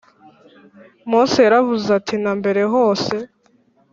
[1.09, 3.13] Mose yaravuze ati na mbere hose